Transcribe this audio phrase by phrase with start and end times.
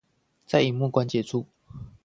[0.47, 1.45] 在螢幕關節處